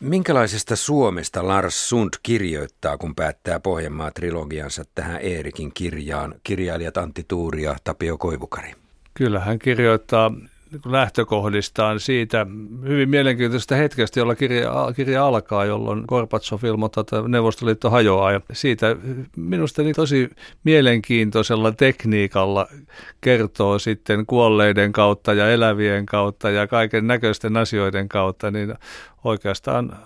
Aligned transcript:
Minkälaisesta 0.00 0.76
Suomesta 0.76 1.48
Lars 1.48 1.88
Sund 1.88 2.10
kirjoittaa, 2.22 2.98
kun 2.98 3.14
päättää 3.14 3.60
Pohjanmaa-trilogiansa 3.60 4.84
tähän 4.94 5.20
Eerikin 5.20 5.70
kirjaan, 5.74 6.34
kirjailijat 6.42 6.96
Antti 6.96 7.24
Tuuri 7.28 7.62
ja 7.62 7.76
Tapio 7.84 8.18
Koivukari? 8.18 8.74
Kyllä 9.14 9.40
hän 9.40 9.58
kirjoittaa 9.58 10.32
lähtökohdistaan 10.84 12.00
siitä 12.00 12.46
hyvin 12.82 13.10
mielenkiintoisesta 13.10 13.74
hetkestä, 13.74 14.20
jolla 14.20 14.34
kirja, 14.34 14.72
kirja 14.96 15.26
alkaa, 15.26 15.64
jolloin 15.64 16.04
Gorbatsov 16.08 16.64
ilmoittaa, 16.64 17.00
että 17.00 17.22
Neuvostoliitto 17.28 17.90
hajoaa. 17.90 18.32
Ja 18.32 18.40
siitä 18.52 18.96
minusta 19.36 19.82
niin 19.82 19.94
tosi 19.94 20.30
mielenkiintoisella 20.64 21.72
tekniikalla 21.72 22.66
kertoo 23.20 23.78
sitten 23.78 24.26
kuolleiden 24.26 24.92
kautta 24.92 25.32
ja 25.32 25.50
elävien 25.50 26.06
kautta 26.06 26.50
ja 26.50 26.66
kaiken 26.66 27.06
näköisten 27.06 27.56
asioiden 27.56 28.08
kautta, 28.08 28.50
niin 28.50 28.74
oikeastaan 29.24 29.96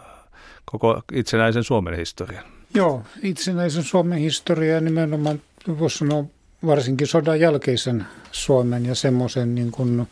koko 0.64 1.02
itsenäisen 1.12 1.64
Suomen 1.64 1.96
historian. 1.96 2.44
Joo, 2.74 3.02
itsenäisen 3.22 3.82
Suomen 3.82 4.18
historia 4.18 4.80
nimenomaan 4.80 5.40
voisi 5.78 5.98
sanoa 5.98 6.24
varsinkin 6.66 7.06
sodan 7.06 7.40
jälkeisen 7.40 8.06
Suomen 8.32 8.86
ja 8.86 8.94
semmoisen 8.94 9.54
niin 9.54 9.70
kuin, 9.70 10.00
äh, 10.00 10.06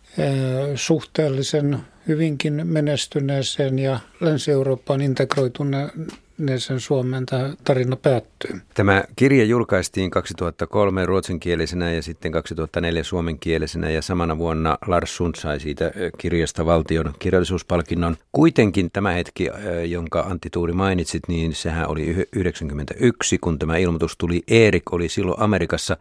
suhteellisen 0.75 1.79
hyvinkin 2.09 2.67
menestyneeseen 2.67 3.79
ja 3.79 4.01
Länsi-Eurooppaan 4.21 5.01
integroituneeseen 5.01 6.81
Suomen 6.81 7.27
tämä 7.27 7.55
tarina 7.65 7.97
päättyy. 7.97 8.61
Tämä 8.75 9.05
kirja 9.17 9.45
julkaistiin 9.45 10.11
2003 10.11 11.07
ruotsinkielisenä 11.07 11.93
ja 11.93 12.03
sitten 12.03 12.33
2004 12.33 13.05
suomenkielisenä 13.05 13.91
ja 13.91 14.03
samana 14.03 14.39
vuonna 14.39 14.79
Lars 14.87 15.17
Sund 15.17 15.35
sai 15.35 15.61
siitä 15.61 15.93
kirjasta 16.19 16.67
valtion 16.67 17.15
kirjallisuuspalkinnon. 17.19 18.17
Kuitenkin 18.33 18.91
tämä 18.91 19.13
hetki, 19.13 19.49
jonka 19.87 20.21
Antti 20.21 20.51
Tuuri 20.51 20.73
mainitsit, 20.73 21.23
niin 21.29 21.55
sehän 21.55 21.89
oli 21.89 22.05
1991, 22.05 23.39
kun 23.39 23.59
tämä 23.59 23.77
ilmoitus 23.77 24.17
tuli. 24.19 24.43
Erik 24.49 24.93
oli 24.93 25.09
silloin 25.09 25.41
Amerikassa. 25.41 25.97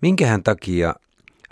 Minkähän 0.00 0.42
takia 0.42 0.94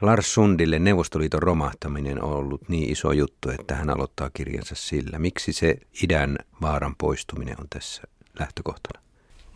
Lars 0.01 0.35
Sundille 0.35 0.79
Neuvostoliiton 0.79 1.43
romahtaminen 1.43 2.25
on 2.25 2.33
ollut 2.33 2.69
niin 2.69 2.93
iso 2.93 3.13
juttu, 3.13 3.51
että 3.51 3.75
hän 3.75 3.91
aloittaa 3.91 4.31
kirjansa 4.35 4.75
sillä. 4.75 5.19
Miksi 5.19 5.53
se 5.53 5.77
idän 6.03 6.37
vaaran 6.63 6.95
poistuminen 6.99 7.57
on 7.61 7.67
tässä 7.71 8.03
lähtökohtana? 8.39 9.03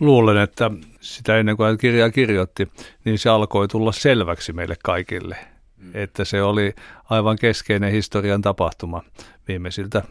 Luulen, 0.00 0.36
että 0.36 0.70
sitä 1.00 1.38
ennen 1.38 1.56
kuin 1.56 1.66
hän 1.66 1.78
kirjaa 1.78 2.10
kirjoitti, 2.10 2.68
niin 3.04 3.18
se 3.18 3.28
alkoi 3.28 3.68
tulla 3.68 3.92
selväksi 3.92 4.52
meille 4.52 4.76
kaikille. 4.84 5.36
Mm. 5.76 5.90
Että 5.94 6.24
se 6.24 6.42
oli 6.42 6.74
aivan 7.10 7.36
keskeinen 7.38 7.92
historian 7.92 8.42
tapahtuma 8.42 9.02
viimeisiltä 9.48 10.02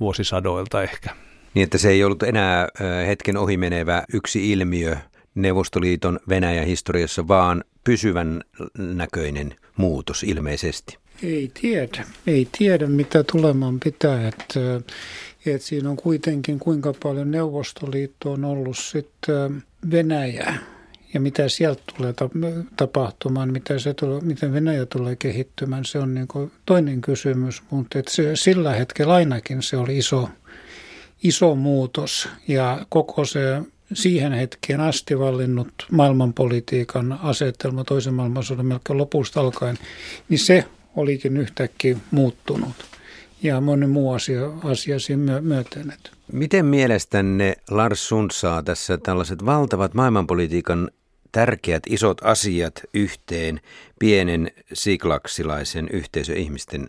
vuosisadoilta 0.00 0.82
ehkä. 0.82 1.10
Niin, 1.54 1.64
että 1.64 1.78
se 1.78 1.90
ei 1.90 2.04
ollut 2.04 2.22
enää 2.22 2.68
hetken 3.06 3.36
ohimenevä 3.36 4.02
yksi 4.12 4.52
ilmiö 4.52 4.96
Neuvostoliiton 5.34 6.20
Venäjän 6.28 6.66
historiassa, 6.66 7.28
vaan 7.28 7.64
pysyvän 7.84 8.40
näköinen 8.78 9.54
muutos 9.76 10.22
ilmeisesti? 10.22 10.98
Ei 11.22 11.50
tiedä. 11.60 12.04
Ei 12.26 12.48
tiedä, 12.58 12.86
mitä 12.86 13.24
tulemaan 13.32 13.80
pitää. 13.80 14.28
Että, 14.28 14.60
että 15.46 15.66
siinä 15.66 15.90
on 15.90 15.96
kuitenkin 15.96 16.58
kuinka 16.58 16.94
paljon 17.02 17.30
Neuvostoliitto 17.30 18.32
on 18.32 18.44
ollut 18.44 18.78
sitten 18.78 19.62
Venäjä 19.90 20.54
ja 21.14 21.20
mitä 21.20 21.48
sieltä 21.48 21.82
tulee 21.96 22.14
tapahtumaan, 22.76 23.52
mitä 23.52 23.78
se 23.78 23.94
tulee, 23.94 24.20
miten 24.20 24.52
Venäjä 24.52 24.86
tulee 24.86 25.16
kehittymään, 25.16 25.84
se 25.84 25.98
on 25.98 26.14
niin 26.14 26.28
toinen 26.66 27.00
kysymys, 27.00 27.62
mutta 27.70 27.98
että 27.98 28.12
se, 28.12 28.36
sillä 28.36 28.74
hetkellä 28.74 29.14
ainakin 29.14 29.62
se 29.62 29.76
oli 29.76 29.98
iso, 29.98 30.28
iso 31.22 31.54
muutos 31.54 32.28
ja 32.48 32.86
koko 32.88 33.24
se 33.24 33.62
siihen 33.94 34.32
hetkeen 34.32 34.80
asti 34.80 35.18
vallinnut 35.18 35.72
maailmanpolitiikan 35.90 37.18
asetelma 37.22 37.84
toisen 37.84 38.14
maailmansodan 38.14 38.66
melkein 38.66 38.98
lopusta 38.98 39.40
alkaen, 39.40 39.78
niin 40.28 40.38
se 40.38 40.64
olikin 40.96 41.36
yhtäkkiä 41.36 41.96
muuttunut 42.10 42.74
ja 43.42 43.60
moni 43.60 43.86
muu 43.86 44.12
asia, 44.12 44.50
asia 44.64 44.98
siinä 44.98 45.40
myöten. 45.40 45.92
Miten 46.32 46.66
mielestänne 46.66 47.56
Lars 47.70 48.08
Sund 48.08 48.30
saa 48.32 48.62
tässä 48.62 48.98
tällaiset 48.98 49.44
valtavat 49.44 49.94
maailmanpolitiikan 49.94 50.90
tärkeät 51.32 51.82
isot 51.88 52.20
asiat 52.24 52.82
yhteen 52.94 53.60
pienen 53.98 54.50
siklaksilaisen 54.72 55.88
yhteisön 55.92 56.36
ihmisten 56.36 56.88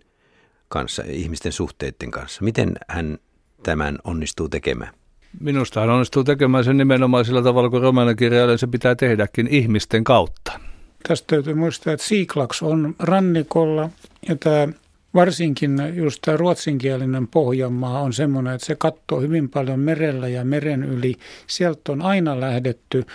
kanssa, 0.69 1.03
ihmisten 1.07 1.51
suhteiden 1.51 2.11
kanssa? 2.11 2.43
Miten 2.43 2.75
hän 2.87 3.17
tämän 3.63 3.97
onnistuu 4.03 4.49
tekemään? 4.49 4.93
Minusta 5.39 5.79
hän 5.79 5.89
onnistuu 5.89 6.23
tekemään 6.23 6.63
sen 6.63 6.77
nimenomaan 6.77 7.25
sillä 7.25 7.41
tavalla, 7.41 7.69
kun 7.69 7.81
romaanikirjailija 7.81 8.57
se 8.57 8.67
pitää 8.67 8.95
tehdäkin 8.95 9.47
ihmisten 9.47 10.03
kautta. 10.03 10.59
Tästä 11.07 11.27
täytyy 11.27 11.53
muistaa, 11.53 11.93
että 11.93 12.05
Siiklaks 12.05 12.63
on 12.63 12.95
rannikolla 12.99 13.89
ja 14.29 14.35
tämä 14.35 14.67
varsinkin 15.13 15.77
just 15.93 16.21
tämä 16.25 16.37
ruotsinkielinen 16.37 17.27
Pohjanmaa 17.27 18.01
on 18.01 18.13
semmoinen, 18.13 18.53
että 18.53 18.67
se 18.67 18.75
katsoo 18.75 19.21
hyvin 19.21 19.49
paljon 19.49 19.79
merellä 19.79 20.27
ja 20.27 20.45
meren 20.45 20.83
yli. 20.83 21.15
Sieltä 21.47 21.91
on 21.91 22.01
aina 22.01 22.39
lähdetty 22.39 23.05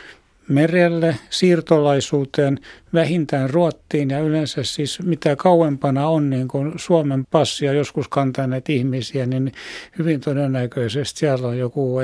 merelle, 0.48 1.16
siirtolaisuuteen, 1.30 2.58
vähintään 2.94 3.50
Ruottiin 3.50 4.10
ja 4.10 4.20
yleensä 4.20 4.62
siis 4.62 5.02
mitä 5.02 5.36
kauempana 5.36 6.08
on 6.08 6.30
niin 6.30 6.48
kuin 6.48 6.72
Suomen 6.76 7.26
passia 7.30 7.72
joskus 7.72 8.08
kantaneet 8.08 8.68
ihmisiä, 8.68 9.26
niin 9.26 9.52
hyvin 9.98 10.20
todennäköisesti 10.20 11.18
siellä 11.18 11.48
on 11.48 11.58
joku 11.58 12.00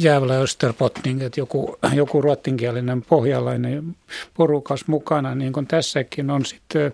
jäävälä 0.00 0.38
Österbottning, 0.38 1.22
että 1.22 1.40
joku, 1.40 1.76
joku 1.94 2.22
ruottinkielinen 2.22 3.02
pohjalainen 3.02 3.96
porukas 4.34 4.86
mukana, 4.86 5.34
niin 5.34 5.52
kuin 5.52 5.66
tässäkin 5.66 6.30
on 6.30 6.44
sitten 6.44 6.92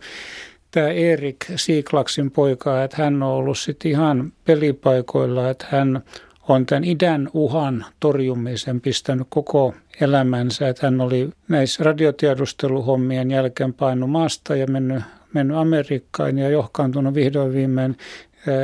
tämä 0.71 0.89
Erik 0.89 1.45
Siiklaksin 1.57 2.31
poika, 2.31 2.85
että 2.85 3.03
hän 3.03 3.23
on 3.23 3.33
ollut 3.33 3.59
sitten 3.59 3.91
ihan 3.91 4.33
pelipaikoilla, 4.45 5.51
että 5.51 5.67
hän 5.71 6.03
on 6.49 6.67
tämän 6.67 6.85
idän 6.85 7.29
uhan 7.33 7.85
torjumisen 8.01 8.81
pistänyt 8.81 9.27
koko 9.31 9.75
elämänsä. 10.01 10.69
Että 10.69 10.87
hän 10.87 11.01
oli 11.01 11.31
näissä 11.49 11.85
radiotiedusteluhommien 11.85 13.31
jälkeen 13.31 13.75
painut 13.75 14.11
maasta 14.11 14.57
ja 14.57 14.67
mennyt, 14.67 15.03
mennyt 15.35 15.57
Amerikkaan 15.57 16.39
ja 16.39 16.49
johkaantunut 16.49 17.15
vihdoin 17.15 17.53
viimein 17.53 17.97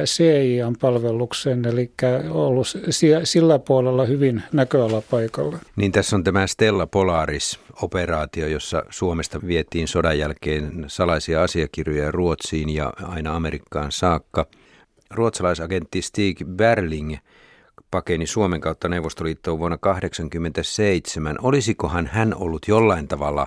CIAn 0.05 0.77
palvelukseen, 0.81 1.65
eli 1.65 1.91
ollut 2.31 2.67
sillä 3.25 3.59
puolella 3.59 4.05
hyvin 4.05 4.43
näköalapaikalla. 4.53 5.59
Niin 5.77 5.93
tässä 5.93 6.17
on 6.17 6.25
tämä 6.25 6.47
Stella 6.47 6.87
Polaris-operaatio, 6.87 8.47
jossa 8.47 8.83
Suomesta 8.91 9.41
vietiin 9.47 9.89
sodan 9.89 10.19
jälkeen 10.19 10.85
salaisia 10.87 11.43
asiakirjoja 11.43 12.11
Ruotsiin 12.11 12.69
ja 12.69 12.93
aina 13.03 13.37
Amerikkaan 13.37 13.93
saakka. 13.93 14.47
Ruotsalaisagentti 15.11 16.03
Stig 16.03 16.45
Berling– 16.45 17.17
pakeni 17.95 18.27
Suomen 18.27 18.61
kautta 18.61 18.89
Neuvostoliittoon 18.89 19.59
vuonna 19.59 19.79
1987. 19.79 21.37
Olisikohan 21.43 22.07
hän 22.07 22.35
ollut 22.35 22.69
jollain 22.69 23.09
tavalla 23.09 23.47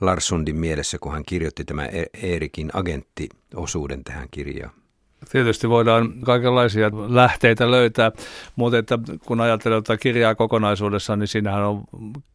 Larssundin 0.00 0.56
mielessä, 0.56 0.98
kun 0.98 1.12
hän 1.12 1.22
kirjoitti 1.26 1.64
tämän 1.64 1.88
Eerikin 2.22 2.70
agenttiosuuden 2.72 4.04
tähän 4.04 4.28
kirjaan? 4.30 4.81
Tietysti 5.30 5.68
voidaan 5.68 6.12
kaikenlaisia 6.24 6.90
lähteitä 7.08 7.70
löytää, 7.70 8.12
mutta 8.56 8.78
että 8.78 8.98
kun 9.26 9.40
ajattelee 9.40 9.82
tätä 9.82 9.96
kirjaa 9.96 10.34
kokonaisuudessaan, 10.34 11.18
niin 11.18 11.28
siinähän 11.28 11.62
on 11.64 11.84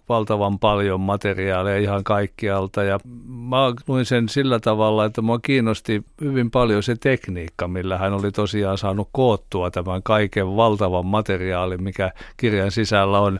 valtavan 0.09 0.59
paljon 0.59 1.01
materiaalia 1.01 1.77
ihan 1.77 2.03
kaikkialta. 2.03 2.83
Ja 2.83 2.99
mä 3.27 3.57
luin 3.87 4.05
sen 4.05 4.29
sillä 4.29 4.59
tavalla, 4.59 5.05
että 5.05 5.21
mua 5.21 5.39
kiinnosti 5.39 6.03
hyvin 6.21 6.51
paljon 6.51 6.83
se 6.83 6.95
tekniikka, 6.95 7.67
millä 7.67 7.97
hän 7.97 8.13
oli 8.13 8.31
tosiaan 8.31 8.77
saanut 8.77 9.09
koottua 9.11 9.71
tämän 9.71 10.03
kaiken 10.03 10.55
valtavan 10.55 11.05
materiaalin, 11.05 11.83
mikä 11.83 12.11
kirjan 12.37 12.71
sisällä 12.71 13.19
on. 13.19 13.39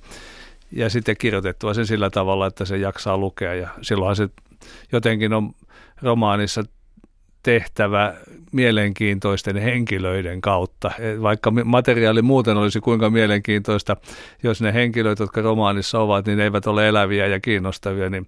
Ja 0.72 0.90
sitten 0.90 1.16
kirjoitettua 1.18 1.74
sen 1.74 1.88
sillä 1.88 2.10
tavalla, 2.10 2.48
että 2.48 2.66
se 2.66 2.78
jaksaa 2.78 3.18
lukea 3.18 3.54
ja 3.54 3.70
silloinhan 3.82 4.16
se 4.16 4.30
jotenkin 4.92 5.34
on 5.34 5.52
romaanissa 6.02 6.64
tehtävä 7.48 8.14
mielenkiintoisten 8.52 9.58
henkilöiden 9.58 10.42
kautta. 10.42 10.92
Vaikka 11.22 11.52
materiaali 11.52 12.22
muuten 12.22 12.58
olisi 12.58 12.80
kuinka 12.80 13.10
mielenkiintoista, 13.10 13.98
jos 14.44 14.62
ne 14.62 14.74
henkilöt, 14.74 15.20
jotka 15.20 15.42
romaanissa 15.42 16.00
ovat, 16.00 16.26
niin 16.26 16.40
eivät 16.40 16.68
ole 16.68 16.88
eläviä 16.88 17.28
ja 17.28 17.40
kiinnostavia, 17.40 18.10
niin 18.10 18.26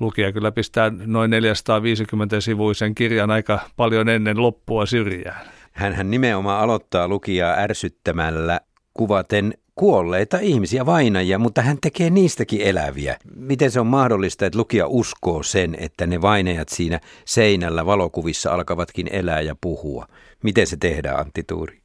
lukija 0.00 0.32
kyllä 0.32 0.52
pistää 0.52 0.92
noin 1.06 1.30
450 1.30 2.40
sivuisen 2.40 2.94
kirjan 2.94 3.30
aika 3.30 3.58
paljon 3.76 4.08
ennen 4.08 4.42
loppua 4.42 4.86
syrjään. 4.86 5.46
Hän 5.72 6.10
nimenomaan 6.10 6.60
aloittaa 6.60 7.08
lukijaa 7.08 7.56
ärsyttämällä 7.58 8.60
kuvaten 8.94 9.54
kuolleita 9.74 10.38
ihmisiä, 10.38 10.86
vainajia, 10.86 11.38
mutta 11.38 11.62
hän 11.62 11.78
tekee 11.80 12.10
niistäkin 12.10 12.60
eläviä. 12.60 13.16
Miten 13.36 13.70
se 13.70 13.80
on 13.80 13.86
mahdollista, 13.86 14.46
että 14.46 14.58
lukija 14.58 14.86
uskoo 14.86 15.42
sen, 15.42 15.76
että 15.78 16.06
ne 16.06 16.22
vainajat 16.22 16.68
siinä 16.68 17.00
seinällä 17.24 17.86
valokuvissa 17.86 18.54
alkavatkin 18.54 19.08
elää 19.12 19.40
ja 19.40 19.56
puhua? 19.60 20.06
Miten 20.42 20.66
se 20.66 20.76
tehdään, 20.76 21.20
Antti 21.20 21.42
Tuuri? 21.42 21.78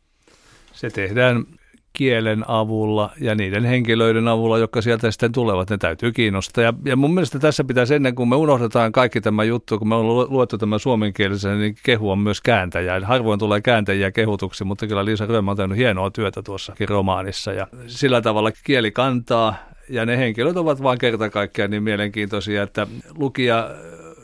Se 0.73 0.89
tehdään 0.89 1.45
kielen 1.93 2.45
avulla 2.47 3.11
ja 3.21 3.35
niiden 3.35 3.65
henkilöiden 3.65 4.27
avulla, 4.27 4.57
jotka 4.57 4.81
sieltä 4.81 5.11
sitten 5.11 5.31
tulevat, 5.31 5.69
ne 5.69 5.77
täytyy 5.77 6.11
kiinnostaa. 6.11 6.63
Ja, 6.63 6.73
ja 6.85 6.95
mun 6.95 7.13
mielestä 7.13 7.39
tässä 7.39 7.63
pitäisi 7.63 7.95
ennen 7.95 8.15
kuin 8.15 8.29
me 8.29 8.35
unohdetaan 8.35 8.91
kaikki 8.91 9.21
tämä 9.21 9.43
juttu, 9.43 9.79
kun 9.79 9.87
me 9.87 9.95
on 9.95 10.07
luettu 10.07 10.57
tämä 10.57 10.77
suomenkielisen, 10.77 11.59
niin 11.59 11.75
kehu 11.83 12.11
on 12.11 12.19
myös 12.19 12.41
kääntäjä. 12.41 13.01
Harvoin 13.03 13.39
tulee 13.39 13.61
kääntäjiä 13.61 14.11
kehutuksi, 14.11 14.63
mutta 14.63 14.87
kyllä 14.87 15.05
Liisa 15.05 15.25
Römmä 15.25 15.51
on 15.51 15.57
tehnyt 15.57 15.77
hienoa 15.77 16.11
työtä 16.11 16.41
tuossakin 16.41 16.89
romaanissa 16.89 17.53
ja 17.53 17.67
sillä 17.87 18.21
tavalla 18.21 18.51
kieli 18.63 18.91
kantaa 18.91 19.55
ja 19.89 20.05
ne 20.05 20.17
henkilöt 20.17 20.57
ovat 20.57 20.83
vain 20.83 20.99
kerta 20.99 21.29
kaikkiaan 21.29 21.71
niin 21.71 21.83
mielenkiintoisia, 21.83 22.63
että 22.63 22.87
lukija 23.17 23.69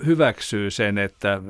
hyväksyy 0.06 0.72
sen, 0.72 0.98
että 0.98 1.42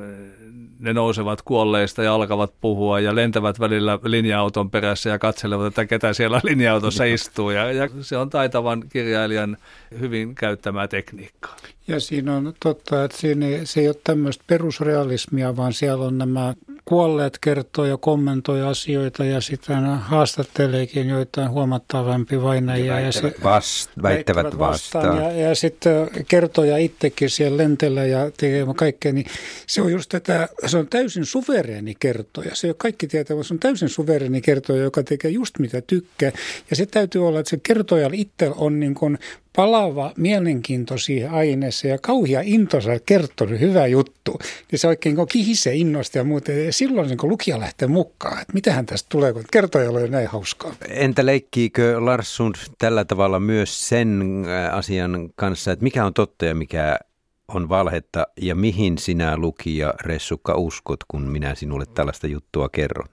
ne 0.80 0.94
nousevat 0.94 1.42
kuolleista 1.42 2.04
ja 2.04 2.14
alkavat 2.14 2.54
puhua 2.62 3.00
ja 3.00 3.16
lentävät 3.16 3.60
välillä 3.60 4.00
linja-auton 4.04 4.72
perässä 4.72 5.10
ja 5.10 5.20
katselevat, 5.20 5.68
että 5.68 5.86
ketä 5.86 6.14
siellä 6.14 6.42
linja-autossa 6.44 7.04
istuu. 7.04 7.50
Ja, 7.50 7.72
ja 7.72 7.90
se 8.02 8.18
on 8.18 8.30
taitavan 8.30 8.84
kirjailijan 8.90 9.58
hyvin 10.00 10.36
käyttämää 10.36 10.88
tekniikkaa. 10.88 11.56
Ja 11.88 12.00
siinä 12.00 12.36
on 12.36 12.54
totta, 12.64 13.04
että 13.04 13.18
siinä 13.18 13.48
ei, 13.48 13.66
se 13.66 13.80
ei 13.80 13.88
ole 13.88 13.96
tämmöistä 14.04 14.44
perusrealismia, 14.48 15.56
vaan 15.56 15.74
siellä 15.74 16.06
on 16.06 16.18
nämä 16.18 16.54
kuolleet 16.86 17.38
kertoo 17.42 17.86
ja 17.86 17.98
kommentoi 17.98 18.62
asioita 18.62 19.26
ja 19.26 19.42
sitten 19.42 19.86
haastatteleekin 19.86 21.10
joitain 21.10 21.50
huomattavampi 21.50 22.42
vainajia. 22.42 23.00
Ja, 23.00 23.06
ja 23.06 23.12
se, 23.12 23.36
vast, 23.44 23.90
väittävät 24.04 24.58
vastaan. 24.58 25.08
vastaan. 25.10 25.38
Ja, 25.38 25.48
ja 25.48 25.56
sitten 25.56 26.10
kertoja 26.28 26.78
itsekin 26.78 27.30
siellä 27.30 27.58
lentelee 27.58 28.08
ja 28.08 28.32
tekee 28.38 28.66
kaikkea, 28.76 29.14
niin 29.14 29.26
se 29.68 29.82
on 29.82 29.92
just 29.92 30.10
tätä, 30.10 30.50
se 30.66 30.78
on 30.78 30.88
täysin 30.88 31.26
suvereeni 31.26 31.96
kertoja. 32.00 32.56
Se 32.56 32.68
ei 32.68 32.70
ole 32.70 32.76
kaikki 32.78 33.08
tietää, 33.08 33.36
vaan 33.36 33.46
se 33.46 33.54
on 33.54 33.60
täysin 33.60 33.90
suvereeni 33.90 34.42
kertoja, 34.42 34.84
joka 34.84 35.04
tekee 35.04 35.32
just 35.32 35.60
mitä 35.60 35.82
tykkää. 35.82 36.32
Ja 36.70 36.76
se 36.76 36.86
täytyy 36.86 37.28
olla, 37.28 37.40
että 37.40 37.50
se 37.50 37.60
kertojalla 37.64 38.16
itse 38.18 38.52
on 38.56 38.80
niin 38.80 38.96
kuin 38.96 39.18
palava, 39.56 40.12
mielenkiintoisia 40.18 41.32
aineessa 41.32 41.88
ja 41.88 41.98
kauhia 41.98 42.42
intosa 42.44 43.00
kertoo 43.06 43.48
hyvä 43.48 43.88
juttu, 43.88 44.40
niin 44.72 44.80
se 44.80 44.88
oikein 44.88 45.16
kun 45.16 45.28
kihisee 45.28 45.76
innosta 45.76 46.18
ja 46.18 46.24
muuta. 46.24 46.52
Ja 46.52 46.74
silloin 46.74 47.08
niin 47.08 47.18
lukija 47.24 47.60
lähtee 47.60 47.88
mukaan, 47.88 48.42
että 48.42 48.54
mitähän 48.54 48.86
tästä 48.86 49.08
tulee, 49.10 49.34
kun 49.34 49.44
kertojalla 49.52 50.00
on 50.00 50.12
näin 50.12 50.28
hauskaa. 50.28 50.76
Entä 50.90 51.26
leikkiikö 51.26 52.06
Lars 52.06 52.36
Sund 52.36 52.56
tällä 52.78 53.06
tavalla 53.06 53.40
myös 53.40 53.90
sen 53.90 54.22
äh, 54.48 54.76
asian 54.76 55.30
kanssa, 55.36 55.72
että 55.72 55.84
mikä 55.84 56.06
on 56.06 56.14
totta 56.14 56.46
ja 56.46 56.56
mikä 56.56 57.00
on 57.48 57.70
valhetta 57.70 58.28
ja 58.42 58.56
mihin 58.56 58.98
sinä 58.98 59.38
lukija 59.38 59.94
Ressukka 60.02 60.56
uskot, 60.56 61.00
kun 61.08 61.22
minä 61.22 61.56
sinulle 61.56 61.86
tällaista 61.86 62.28
juttua 62.28 62.70
kerron? 62.70 63.08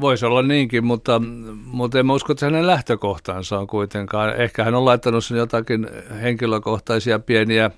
Voisi 0.00 0.26
olla 0.26 0.42
niinkin, 0.42 0.84
mutta, 0.84 1.22
mutta 1.64 1.98
en 1.98 2.10
usko, 2.10 2.32
että 2.32 2.46
hänen 2.46 2.66
lähtökohtaansa 2.66 3.58
on 3.58 3.66
kuitenkaan. 3.66 4.36
Ehkä 4.36 4.64
hän 4.64 4.74
on 4.74 4.84
laittanut 4.84 5.24
sen 5.24 5.38
jotakin 5.38 5.88
henkilökohtaisia 6.22 7.18
pieniä 7.18 7.70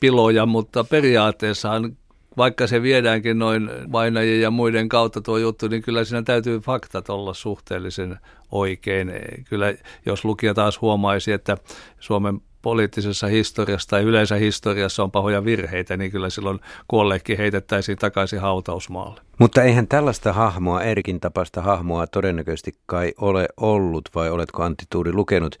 piloja, 0.00 0.46
mutta 0.46 0.84
periaatteessahan 0.84 1.96
vaikka 2.36 2.66
se 2.66 2.82
viedäänkin 2.82 3.38
noin 3.38 3.70
vainajien 3.92 4.40
ja 4.40 4.50
muiden 4.50 4.88
kautta 4.88 5.20
tuo 5.20 5.38
juttu, 5.38 5.68
niin 5.68 5.82
kyllä 5.82 6.04
siinä 6.04 6.22
täytyy 6.22 6.60
faktat 6.60 7.10
olla 7.10 7.34
suhteellisen 7.34 8.18
oikein. 8.52 9.12
Kyllä 9.48 9.74
jos 10.06 10.24
lukija 10.24 10.54
taas 10.54 10.80
huomaisi, 10.80 11.32
että 11.32 11.56
Suomen 12.00 12.40
poliittisessa 12.62 13.26
historiassa 13.26 13.88
tai 13.88 14.02
yleensä 14.02 14.34
historiassa 14.34 15.02
on 15.02 15.10
pahoja 15.10 15.44
virheitä, 15.44 15.96
niin 15.96 16.10
kyllä 16.10 16.30
silloin 16.30 16.60
kuolleekin 16.88 17.38
heitettäisiin 17.38 17.98
takaisin 17.98 18.40
hautausmaalle. 18.40 19.20
Mutta 19.38 19.62
eihän 19.62 19.88
tällaista 19.88 20.32
hahmoa, 20.32 20.82
Erikin 20.82 21.20
tapasta 21.20 21.62
hahmoa 21.62 22.06
todennäköisesti 22.06 22.74
kai 22.86 23.12
ole 23.20 23.48
ollut, 23.56 24.08
vai 24.14 24.30
oletko 24.30 24.62
Antti 24.62 24.84
Tuuri 24.90 25.12
lukenut 25.12 25.56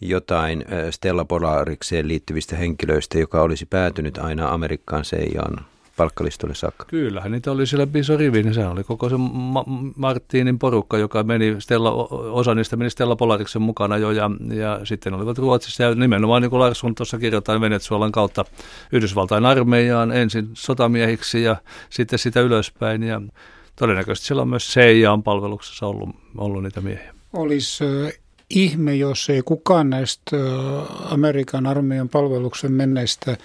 jotain 0.00 0.64
Stella 0.90 1.24
Polarikseen 1.24 2.08
liittyvistä 2.08 2.56
henkilöistä, 2.56 3.18
joka 3.18 3.42
olisi 3.42 3.66
päätynyt 3.66 4.18
aina 4.18 4.48
Amerikkaan 4.48 5.04
seijaan 5.04 5.71
palkkalistolle 5.96 6.54
saakka? 6.54 6.84
Kyllähän 6.84 7.32
niitä 7.32 7.52
oli 7.52 7.66
siellä 7.66 7.86
iso 7.94 8.16
rivi, 8.16 8.42
niin 8.42 8.54
se 8.54 8.66
oli 8.66 8.84
koko 8.84 9.08
se 9.08 9.16
Ma- 9.16 9.64
Martinin 9.96 10.58
porukka, 10.58 10.98
joka 10.98 11.22
meni, 11.22 11.56
Stella, 11.58 11.92
osa 12.10 12.54
niistä 12.54 12.76
meni 12.76 12.90
Stella 12.90 13.16
Polariksen 13.16 13.62
mukana 13.62 13.98
jo, 13.98 14.10
ja, 14.10 14.30
ja 14.54 14.80
sitten 14.84 15.14
olivat 15.14 15.38
Ruotsissa, 15.38 15.82
ja 15.82 15.94
nimenomaan 15.94 16.42
niin 16.42 16.50
kuin 16.50 16.60
Larsson 16.60 16.94
tuossa 16.94 17.18
kirjoittaa 17.18 17.60
Venezuelan 17.60 18.12
kautta 18.12 18.44
Yhdysvaltain 18.92 19.46
armeijaan 19.46 20.12
ensin 20.12 20.48
sotamiehiksi 20.52 21.42
ja 21.42 21.56
sitten 21.90 22.18
sitä 22.18 22.40
ylöspäin, 22.40 23.02
ja 23.02 23.20
todennäköisesti 23.76 24.26
siellä 24.26 24.42
on 24.42 24.48
myös 24.48 24.68
CIAn 24.68 25.22
palveluksessa 25.22 25.86
ollut, 25.86 26.08
ollut 26.38 26.62
niitä 26.62 26.80
miehiä. 26.80 27.14
Olisi 27.32 27.84
ihme, 28.50 28.94
jos 28.94 29.30
ei 29.30 29.42
kukaan 29.42 29.90
näistä 29.90 30.36
Amerikan 31.04 31.66
armeijan 31.66 32.08
palveluksen 32.08 32.72
menneistä 32.72 33.36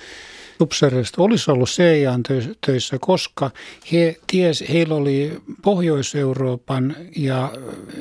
upseereista 0.61 1.23
olisi 1.23 1.51
ollut 1.51 1.69
CIAn 1.69 2.23
töissä, 2.65 2.97
koska 2.99 3.51
he 3.91 4.15
ties, 4.27 4.63
heillä 4.69 4.95
oli 4.95 5.41
Pohjois-Euroopan 5.61 6.95
ja 7.15 7.53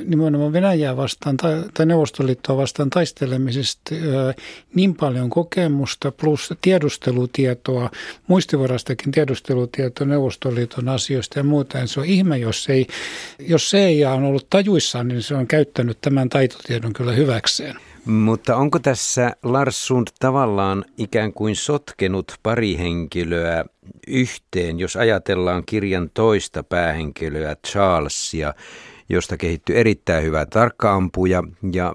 nimenomaan 0.05 0.53
Venäjää 0.53 0.97
vastaan 0.97 1.37
tai, 1.37 1.63
tai 1.75 1.87
Neuvostoliittoa 1.87 2.57
vastaan 2.57 2.91
taistelemisesta 2.91 3.95
niin 4.75 4.95
paljon 4.95 5.31
kokemusta 5.31 6.13
plus 6.13 6.51
tiedustelutietoa, 6.63 7.91
muistivarastakin 8.27 9.13
tiedustelutietoa 9.13 10.07
Neuvostoliiton 10.07 10.89
asioista 10.89 11.39
ja 11.39 11.43
muuta. 11.43 11.87
Se 11.87 12.01
on 12.01 12.07
ihme, 12.07 12.39
jos, 12.39 12.69
ei, 12.69 12.87
jos 13.39 13.71
CIA 13.71 14.13
on 14.13 14.25
ollut 14.25 14.51
tajuissaan, 14.51 15.09
niin 15.09 15.23
se 15.23 15.35
on 15.35 15.47
käyttänyt 15.47 15.99
tämän 16.01 16.29
taitotiedon 16.29 16.93
kyllä 16.93 17.13
hyväkseen. 17.13 17.77
Mutta 18.07 18.57
onko 18.57 18.79
tässä 18.79 19.33
Lars 19.43 19.87
Sund 19.87 20.09
tavallaan 20.19 20.85
ikään 20.99 21.33
kuin 21.33 21.57
sotkenut 21.57 22.33
pari 22.43 22.79
henkilöä 22.79 23.65
yhteen, 24.09 24.79
jos 24.79 24.97
ajatellaan 24.97 25.63
kirjan 25.67 26.11
toista 26.15 26.63
päähenkilöä 26.63 27.57
Charlesia, 27.67 28.55
josta 29.09 29.37
kehittyi 29.37 29.77
erittäin 29.77 30.25
hyvä 30.25 30.47
tarkkaampuja 30.47 31.43
ja 31.73 31.95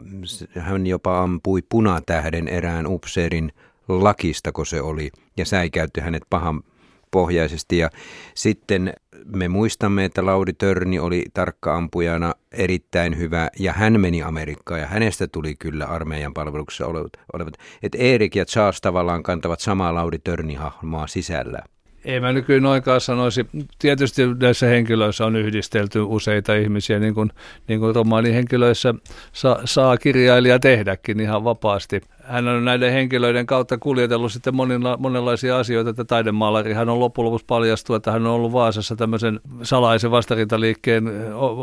hän 0.59 0.87
jopa 0.87 1.21
ampui 1.23 1.61
punatähden 1.69 2.47
erään 2.47 2.87
upseerin 2.87 3.53
lakista, 3.87 4.51
kun 4.51 4.65
se 4.65 4.81
oli, 4.81 5.11
ja 5.37 5.45
säikäytti 5.45 6.01
hänet 6.01 6.23
pahan 6.29 6.63
pohjaisesti. 7.11 7.77
Ja 7.77 7.89
sitten 8.35 8.93
me 9.25 9.47
muistamme, 9.47 10.05
että 10.05 10.25
Lauri 10.25 10.53
Törni 10.53 10.99
oli 10.99 11.25
tarkkaampujana 11.33 12.33
erittäin 12.51 13.17
hyvä 13.17 13.49
ja 13.59 13.73
hän 13.73 13.99
meni 13.99 14.23
Amerikkaan 14.23 14.79
ja 14.79 14.87
hänestä 14.87 15.27
tuli 15.27 15.55
kyllä 15.55 15.85
armeijan 15.85 16.33
palveluksessa 16.33 16.87
olevat. 17.33 17.53
Että 17.83 17.97
Erik 17.97 18.35
ja 18.35 18.45
Charles 18.45 18.81
tavallaan 18.81 19.23
kantavat 19.23 19.59
samaa 19.59 19.95
Lauri 19.95 20.19
Törni-hahmoa 20.19 21.07
sisällä. 21.07 21.63
Ei 22.05 22.19
mä 22.19 22.33
nykyään 22.33 22.63
noinkaan 22.63 23.01
sanoisi. 23.01 23.45
Tietysti 23.79 24.21
näissä 24.41 24.65
henkilöissä 24.65 25.25
on 25.25 25.35
yhdistelty 25.35 25.99
useita 25.99 26.55
ihmisiä, 26.55 26.99
niin 26.99 27.13
kuin, 27.13 27.31
niin 27.67 27.79
kuin 27.79 27.95
romaanihenkilöissä 27.95 28.93
saa, 29.33 29.61
saa 29.65 29.97
kirjailija 29.97 30.59
tehdäkin 30.59 31.19
ihan 31.19 31.43
vapaasti. 31.43 32.01
Hän 32.23 32.47
on 32.47 32.65
näiden 32.65 32.93
henkilöiden 32.93 33.45
kautta 33.45 33.77
kuljetellut 33.77 34.31
sitten 34.31 34.55
monilla, 34.55 34.97
monenlaisia 34.97 35.59
asioita, 35.59 35.89
että 35.89 36.05
taidemaalari 36.05 36.73
hän 36.73 36.89
on 36.89 36.99
loppujen 36.99 37.25
lopuksi 37.25 37.45
paljastunut, 37.45 37.97
että 37.97 38.11
hän 38.11 38.27
on 38.27 38.33
ollut 38.33 38.53
Vaasassa 38.53 38.95
tämmöisen 38.95 39.39
salaisen 39.63 40.11
vastarintaliikkeen 40.11 41.03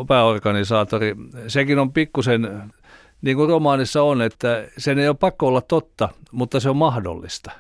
pääorganisaattori. 0.09 1.15
Sekin 1.49 1.79
on 1.79 1.93
pikkusen, 1.93 2.63
niin 3.23 3.37
kuin 3.37 3.49
romaanissa 3.49 4.03
on, 4.03 4.23
että 4.23 4.65
sen 4.79 4.99
ei 4.99 5.09
ole 5.09 5.17
pakko 5.21 5.47
olla 5.47 5.61
totta, 5.61 6.09
mutta 6.33 6.61
se 6.61 6.71
on 6.71 6.77
mahdollista. 6.77 7.51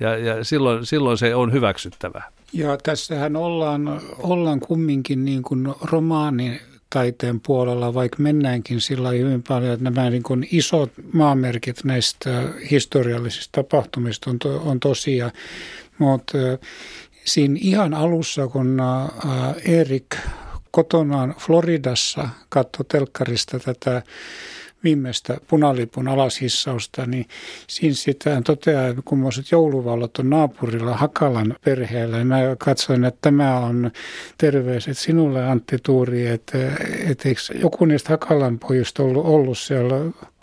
Ja, 0.00 0.16
ja 0.16 0.44
silloin, 0.44 0.86
silloin 0.86 1.18
se 1.18 1.34
on 1.34 1.52
hyväksyttävää. 1.52 2.28
Ja 2.52 2.76
tässähän 2.82 3.36
ollaan, 3.36 4.00
ollaan 4.18 4.60
kumminkin 4.60 5.24
niin 5.24 5.42
kuin 5.42 5.74
romaani 5.82 6.60
taiteen 6.90 7.40
puolella, 7.40 7.94
vaikka 7.94 8.16
mennäänkin 8.22 8.80
sillä 8.80 9.10
hyvin 9.10 9.42
paljon, 9.42 9.72
että 9.72 9.90
nämä 9.90 10.10
niin 10.10 10.22
kuin 10.22 10.48
isot 10.52 10.92
maamerkit 11.12 11.84
näistä 11.84 12.42
historiallisista 12.70 13.62
tapahtumista 13.62 14.30
on, 14.30 14.38
to, 14.38 14.62
on 14.64 14.80
tosia. 14.80 15.30
Mutta 15.98 16.38
siinä 17.24 17.58
ihan 17.60 17.94
alussa, 17.94 18.46
kun 18.48 18.82
Erik 19.64 20.16
kotonaan 20.70 21.34
Floridassa 21.38 22.28
katsoi 22.48 22.84
telkkarista 22.88 23.58
tätä 23.58 24.02
viimeistä 24.84 25.36
punalipun 25.48 26.08
alashissausta, 26.08 27.06
niin 27.06 27.26
siinä 27.66 27.94
sitä 27.94 28.42
toteaa, 28.44 28.88
että 28.88 29.02
kummoiset 29.04 29.50
jouluvallot 29.50 30.18
on 30.18 30.30
naapurilla 30.30 30.96
Hakalan 30.96 31.56
perheellä. 31.64 32.18
Ja 32.18 32.24
mä 32.24 32.38
katsoin, 32.58 33.04
että 33.04 33.18
tämä 33.22 33.58
on 33.58 33.90
terveiset 34.38 34.98
sinulle 34.98 35.44
Antti 35.44 35.76
Tuuri, 35.82 36.26
että, 36.26 36.58
että 37.06 37.28
eikö 37.28 37.40
joku 37.54 37.84
niistä 37.84 38.10
Hakalan 38.10 38.58
pojista 38.58 39.02
ollut, 39.02 39.26
ollut 39.26 39.58
siellä 39.58 39.96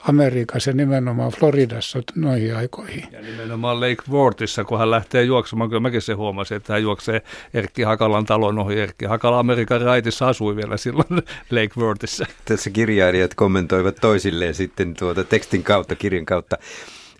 Amerikassa 0.08 0.70
ja 0.70 0.76
nimenomaan 0.76 1.32
Floridassa 1.32 2.02
noihin 2.16 2.56
aikoihin. 2.56 3.04
Ja 3.12 3.22
nimenomaan 3.22 3.80
Lake 3.80 4.04
Worthissa, 4.12 4.64
kun 4.64 4.80
hän 4.80 4.92
lähtee 4.92 5.24
juoksemaan, 5.24 5.70
kyllä 5.70 5.80
mäkin 5.80 6.02
se 6.02 6.14
huomasin, 6.14 6.58
että 6.58 6.74
hän 6.74 6.82
juoksee 6.82 7.22
Erkki 7.54 7.84
Hakalan 7.84 8.26
talon 8.26 8.60
ohi. 8.60 8.80
Erkki 8.80 9.06
Hakala 9.06 9.40
Amerikan 9.40 9.82
raitissa 9.82 10.28
asui 10.28 10.56
vielä 10.56 10.78
silloin 10.78 11.08
Lake 11.52 11.80
Worthissa. 11.80 12.26
Tässä 12.46 12.70
kirjailijat 12.70 13.34
kommentoivat 13.34 13.96
toisilleen 14.02 14.54
sitten 14.54 14.94
tuota 14.94 15.24
tekstin 15.24 15.64
kautta, 15.64 15.96
kirjan 15.96 16.26
kautta. 16.26 16.58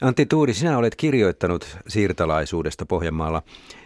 Antti 0.02 0.26
Tuuri, 0.26 0.54
sinä 0.54 0.78
olet 0.78 0.96
kirjoittanut 0.96 1.78
siirtolaisuudesta 1.88 2.86
Pohjanmaalla 2.86 3.44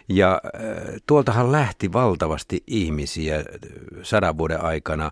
ja 0.08 0.40
äh, 0.44 0.62
tuoltahan 1.06 1.52
lähti 1.52 1.92
valtavasti 1.92 2.62
ihmisiä 2.66 3.44
sadan 4.02 4.38
vuoden 4.38 4.60
aikana. 4.60 5.10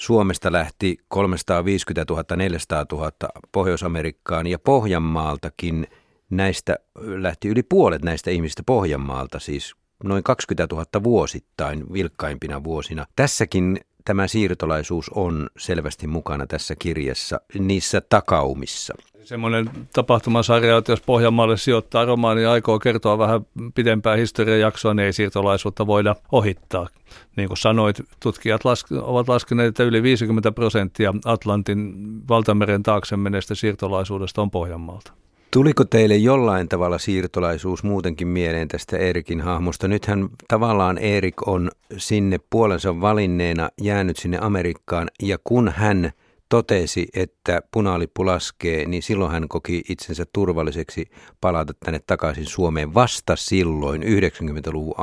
Suomesta 0.00 0.52
lähti 0.52 0.96
350 1.08 2.12
000, 2.12 2.36
400 2.36 2.86
000 2.92 3.12
Pohjois-Amerikkaan 3.52 4.46
ja 4.46 4.58
Pohjanmaaltakin 4.58 5.86
näistä 6.30 6.76
lähti 6.98 7.48
yli 7.48 7.62
puolet 7.62 8.04
näistä 8.04 8.30
ihmistä 8.30 8.62
Pohjanmaalta, 8.66 9.38
siis 9.38 9.74
noin 10.04 10.22
20 10.22 10.74
000 10.74 10.84
vuosittain 11.04 11.92
vilkkaimpina 11.92 12.64
vuosina. 12.64 13.06
Tässäkin 13.16 13.80
tämä 14.04 14.26
siirtolaisuus 14.26 15.10
on 15.14 15.50
selvästi 15.58 16.06
mukana 16.06 16.46
tässä 16.46 16.74
kirjassa 16.78 17.40
niissä 17.58 18.00
takaumissa. 18.00 18.94
Semmoinen 19.30 19.70
tapahtumasarja, 19.92 20.76
että 20.76 20.92
jos 20.92 21.00
Pohjanmaalle 21.00 21.56
sijoittaa 21.56 22.04
romaani 22.04 22.42
ja 22.42 22.52
aikoo 22.52 22.78
kertoa 22.78 23.18
vähän 23.18 23.46
pidempää 23.74 24.16
historiajaksoa, 24.16 24.94
niin 24.94 25.06
ei 25.06 25.12
siirtolaisuutta 25.12 25.86
voida 25.86 26.16
ohittaa. 26.32 26.88
Niin 27.36 27.48
kuin 27.48 27.58
sanoit, 27.58 28.00
tutkijat 28.22 28.64
laske, 28.64 28.94
ovat 28.94 29.28
laskeneet, 29.28 29.68
että 29.68 29.82
yli 29.82 30.02
50 30.02 30.52
prosenttia 30.52 31.14
Atlantin 31.24 31.94
valtameren 32.28 32.82
taakse 32.82 33.16
menestä 33.16 33.54
siirtolaisuudesta 33.54 34.42
on 34.42 34.50
Pohjanmaalta. 34.50 35.12
Tuliko 35.50 35.84
teille 35.84 36.16
jollain 36.16 36.68
tavalla 36.68 36.98
siirtolaisuus 36.98 37.82
muutenkin 37.82 38.28
mieleen 38.28 38.68
tästä 38.68 38.98
Eerikin 38.98 39.40
hahmosta? 39.40 39.88
Nythän 39.88 40.28
tavallaan 40.48 40.98
Erik 40.98 41.48
on 41.48 41.70
sinne 41.96 42.40
puolensa 42.50 43.00
valinneena 43.00 43.68
jäänyt 43.82 44.16
sinne 44.16 44.38
Amerikkaan 44.40 45.08
ja 45.22 45.38
kun 45.44 45.72
hän 45.76 46.12
totesi, 46.50 47.08
että 47.14 47.62
punalippu 47.72 48.26
laskee, 48.26 48.84
niin 48.84 49.02
silloin 49.02 49.32
hän 49.32 49.48
koki 49.48 49.82
itsensä 49.88 50.26
turvalliseksi 50.32 51.10
palata 51.40 51.74
tänne 51.84 52.00
takaisin 52.06 52.46
Suomeen 52.46 52.94
vasta 52.94 53.36
silloin 53.36 54.02
90-luvun 54.02 54.94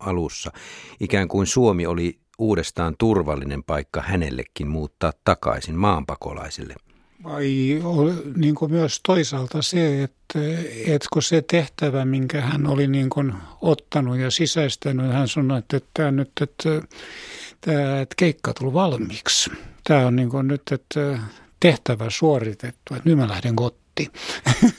alussa. 0.00 0.52
Ikään 1.00 1.28
kuin 1.28 1.46
Suomi 1.46 1.86
oli 1.86 2.18
uudestaan 2.38 2.94
turvallinen 2.98 3.64
paikka 3.64 4.02
hänellekin 4.02 4.68
muuttaa 4.68 5.12
takaisin 5.24 5.74
maanpakolaiselle. 5.74 6.74
Vai 7.24 7.80
niin 8.36 8.54
kuin 8.54 8.70
myös 8.70 9.00
toisaalta 9.06 9.62
se, 9.62 10.02
että, 10.02 11.08
kun 11.12 11.22
se 11.22 11.42
tehtävä, 11.42 12.04
minkä 12.04 12.40
hän 12.40 12.66
oli 12.66 12.86
niin 12.86 13.10
kuin 13.10 13.34
ottanut 13.60 14.18
ja 14.18 14.30
sisäistänyt, 14.30 15.12
hän 15.12 15.28
sanoi, 15.28 15.58
että, 15.58 15.76
että 15.76 16.10
nyt 16.10 16.30
että, 16.40 16.82
että, 17.72 18.00
että 18.00 18.14
keikka 18.16 18.54
tuli 18.54 18.72
valmiiksi. 18.72 19.50
Tämä 19.84 20.06
on 20.06 20.16
niin 20.16 20.30
kuin 20.30 20.48
nyt 20.48 20.62
että 20.72 21.18
tehtävä 21.60 22.10
suoritettu, 22.10 22.94
että 22.94 23.08
nyt 23.08 23.18
mä 23.18 23.28
lähden 23.28 23.56
kotiin. 23.56 24.10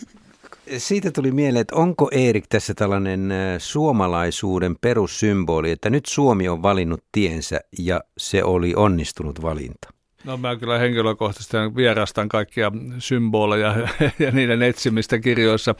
Siitä 0.77 1.11
tuli 1.11 1.31
mieleen, 1.31 1.61
että 1.61 1.75
onko 1.75 2.09
Erik 2.11 2.45
tässä 2.49 2.73
tällainen 2.73 3.33
suomalaisuuden 3.57 4.75
perussymboli, 4.81 5.71
että 5.71 5.89
nyt 5.89 6.05
Suomi 6.05 6.49
on 6.49 6.61
valinnut 6.61 7.03
tiensä 7.11 7.59
ja 7.79 8.01
se 8.17 8.43
oli 8.43 8.73
onnistunut 8.75 9.41
valinta? 9.41 9.94
No 10.25 10.37
mä 10.37 10.55
kyllä 10.55 10.77
henkilökohtaisesti 10.77 11.57
vierastan 11.75 12.29
kaikkia 12.29 12.71
symboleja 12.99 13.75
ja 14.19 14.31
niiden 14.31 14.61
etsimistä 14.61 15.19
kirjoissa. 15.19 15.75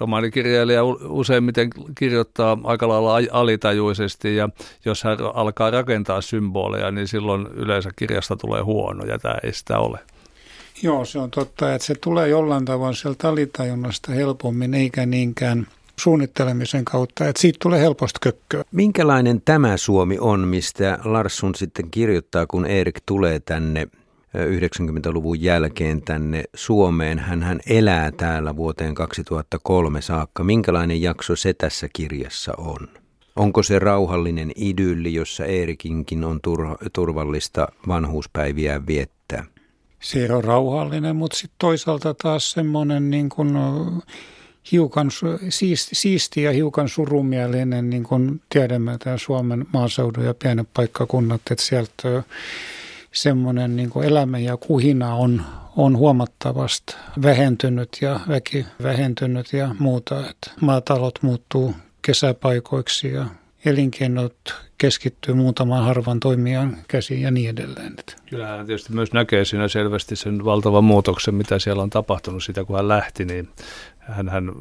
Romaanikirjailija 0.00 0.84
useimmiten 1.08 1.70
kirjoittaa 1.98 2.58
aika 2.64 2.88
lailla 2.88 3.38
alitajuisesti 3.40 4.36
ja 4.36 4.48
jos 4.84 5.04
hän 5.04 5.18
alkaa 5.34 5.70
rakentaa 5.70 6.20
symboleja, 6.20 6.90
niin 6.90 7.08
silloin 7.08 7.46
yleensä 7.46 7.90
kirjasta 7.96 8.36
tulee 8.36 8.62
huono 8.62 9.04
ja 9.04 9.18
tämä 9.18 9.34
ei 9.42 9.52
sitä 9.52 9.78
ole. 9.78 9.98
Joo, 10.82 11.04
se 11.04 11.18
on 11.18 11.30
totta, 11.30 11.74
että 11.74 11.86
se 11.86 11.94
tulee 11.94 12.28
jollain 12.28 12.64
tavoin 12.64 12.94
sieltä 12.94 13.28
alitajunnasta 13.28 14.12
helpommin 14.12 14.74
eikä 14.74 15.06
niinkään– 15.06 15.66
suunnittelemisen 16.00 16.84
kautta, 16.84 17.28
että 17.28 17.40
siitä 17.40 17.56
tulee 17.62 17.80
helposti 17.80 18.18
kökköä. 18.22 18.64
Minkälainen 18.72 19.42
tämä 19.44 19.76
Suomi 19.76 20.18
on, 20.20 20.48
mistä 20.48 20.98
Larsson 21.04 21.54
sitten 21.54 21.90
kirjoittaa, 21.90 22.46
kun 22.46 22.66
Erik 22.66 23.00
tulee 23.06 23.40
tänne 23.40 23.88
90-luvun 24.36 25.42
jälkeen 25.42 26.02
tänne 26.02 26.44
Suomeen. 26.54 27.18
Hän, 27.18 27.42
hän 27.42 27.60
elää 27.66 28.12
täällä 28.12 28.56
vuoteen 28.56 28.94
2003 28.94 30.02
saakka. 30.02 30.44
Minkälainen 30.44 31.02
jakso 31.02 31.36
se 31.36 31.54
tässä 31.54 31.88
kirjassa 31.92 32.52
on? 32.58 32.88
Onko 33.36 33.62
se 33.62 33.78
rauhallinen 33.78 34.52
idylli, 34.56 35.14
jossa 35.14 35.44
Eerikinkin 35.44 36.24
on 36.24 36.40
turvallista 36.92 37.68
vanhuuspäiviä 37.88 38.86
viettää? 38.86 39.44
Se 40.00 40.32
on 40.32 40.44
rauhallinen, 40.44 41.16
mutta 41.16 41.36
sitten 41.36 41.56
toisaalta 41.58 42.14
taas 42.14 42.52
semmoinen 42.52 43.10
niin 43.10 43.28
kuin 43.28 43.52
hiukan 44.72 45.10
siisti, 45.48 45.94
siisti 45.94 46.42
ja 46.42 46.52
hiukan 46.52 46.88
surumielinen, 46.88 47.90
niin 47.90 48.02
kuin 48.02 48.40
tiedämme 48.48 48.96
tämä 48.98 49.18
Suomen 49.18 49.66
maaseudun 49.72 50.24
ja 50.24 50.34
pienet 50.34 50.68
paikkakunnat, 50.74 51.40
että 51.50 51.64
sieltä 51.64 52.22
semmoinen 53.12 53.76
niin 53.76 53.90
elämä 54.04 54.38
ja 54.38 54.56
kuhina 54.56 55.14
on, 55.14 55.42
on 55.76 55.96
huomattavasti 55.96 56.96
vähentynyt 57.22 57.98
ja 58.00 58.20
väki 58.28 58.66
vähentynyt 58.82 59.52
ja 59.52 59.74
muuta. 59.78 60.20
Että 60.30 60.50
maatalot 60.60 61.22
muuttuu 61.22 61.74
kesäpaikoiksi 62.02 63.12
ja 63.12 63.26
elinkeinot 63.64 64.54
keskittyy 64.78 65.34
muutamaan 65.34 65.84
harvan 65.84 66.20
toimijan 66.20 66.76
käsiin 66.88 67.22
ja 67.22 67.30
niin 67.30 67.50
edelleen. 67.50 67.96
Kyllähän 68.30 68.66
tietysti 68.66 68.92
myös 68.92 69.12
näkee 69.12 69.44
siinä 69.44 69.68
selvästi 69.68 70.16
sen 70.16 70.44
valtavan 70.44 70.84
muutoksen, 70.84 71.34
mitä 71.34 71.58
siellä 71.58 71.82
on 71.82 71.90
tapahtunut 71.90 72.44
sitä, 72.44 72.64
kun 72.64 72.76
hän 72.76 72.88
lähti, 72.88 73.24
niin 73.24 73.48
hän, 74.10 74.28
hän 74.28 74.52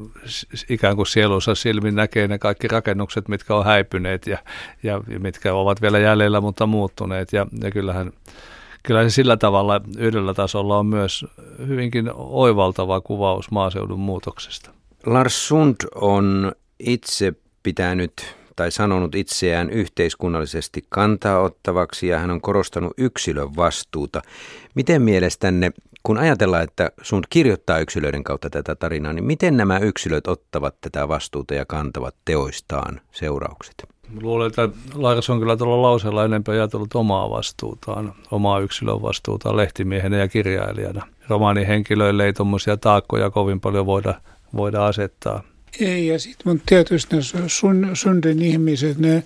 ikään 0.69 0.95
kuin 0.95 1.07
sielunsa 1.07 1.55
silmin 1.55 1.95
näkee 1.95 2.27
ne 2.27 2.37
kaikki 2.37 2.67
rakennukset, 2.67 3.27
mitkä 3.27 3.55
on 3.55 3.65
häipyneet 3.65 4.27
ja, 4.27 4.37
ja 4.83 5.01
mitkä 5.19 5.53
ovat 5.53 5.81
vielä 5.81 5.99
jäljellä, 5.99 6.41
mutta 6.41 6.65
muuttuneet. 6.65 7.33
Ja, 7.33 7.47
ja 7.63 7.71
kyllähän, 7.71 8.11
kyllähän 8.83 9.11
se 9.11 9.13
sillä 9.13 9.37
tavalla 9.37 9.81
yhdellä 9.97 10.33
tasolla 10.33 10.77
on 10.77 10.85
myös 10.85 11.25
hyvinkin 11.67 12.11
oivaltava 12.15 13.01
kuvaus 13.01 13.51
maaseudun 13.51 13.99
muutoksesta. 13.99 14.71
Lars 15.05 15.47
Sund 15.47 15.75
on 15.95 16.51
itse 16.79 17.33
pitänyt 17.63 18.38
tai 18.59 18.71
sanonut 18.71 19.15
itseään 19.15 19.69
yhteiskunnallisesti 19.69 20.85
kantaa 20.89 21.39
ottavaksi 21.39 22.07
ja 22.07 22.19
hän 22.19 22.31
on 22.31 22.41
korostanut 22.41 22.93
yksilön 22.97 23.55
vastuuta. 23.55 24.21
Miten 24.75 25.01
mielestänne 25.01 25.71
kun 26.03 26.17
ajatellaan, 26.17 26.63
että 26.63 26.91
sun 27.01 27.23
kirjoittaa 27.29 27.79
yksilöiden 27.79 28.23
kautta 28.23 28.49
tätä 28.49 28.75
tarinaa, 28.75 29.13
niin 29.13 29.23
miten 29.23 29.57
nämä 29.57 29.77
yksilöt 29.77 30.27
ottavat 30.27 30.75
tätä 30.81 31.07
vastuuta 31.07 31.53
ja 31.53 31.65
kantavat 31.65 32.15
teoistaan 32.25 33.01
seuraukset? 33.11 33.75
Luulen, 34.21 34.47
että 34.47 34.69
Lars 34.95 35.29
on 35.29 35.39
kyllä 35.39 35.57
tuolla 35.57 35.81
lauseella 35.81 36.25
enemmän 36.25 36.55
ajatellut 36.55 36.95
omaa 36.95 37.29
vastuutaan, 37.29 38.13
omaa 38.31 38.59
yksilön 38.59 39.01
vastuutaan 39.01 39.57
lehtimiehenä 39.57 40.17
ja 40.17 40.27
kirjailijana. 40.27 41.07
Romaanihenkilöille 41.27 42.25
ei 42.25 42.33
tuommoisia 42.33 42.77
taakkoja 42.77 43.29
kovin 43.29 43.59
paljon 43.59 43.85
voida, 43.85 44.21
voida 44.55 44.85
asettaa. 44.85 45.43
Ei, 45.79 46.07
ja 46.07 46.19
sitten 46.19 46.61
tietysti 46.65 47.15
ne 47.15 47.21
sun, 47.47 47.89
syndin 47.93 48.41
ihmiset, 48.41 48.97
ne 48.97 49.23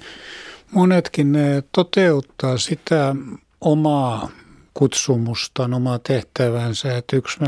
monetkin 0.71 1.31
ne 1.31 1.63
toteuttaa 1.71 2.57
sitä 2.57 3.15
omaa 3.61 4.29
kutsumustaan, 4.73 5.73
omaa 5.73 5.99
tehtävänsä, 5.99 6.97
että 6.97 7.15
yksi 7.15 7.39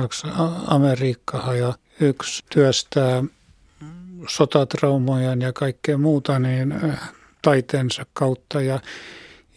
Amerikkaa 0.67 1.55
ja 1.55 1.73
yksi 1.99 2.43
työstää 2.49 3.23
sotatraumoja 4.27 5.33
ja 5.33 5.53
kaikkea 5.53 5.97
muuta 5.97 6.39
niin 6.39 6.71
äh, 6.71 7.11
taiteensa 7.41 8.05
kautta. 8.13 8.61
Ja 8.61 8.79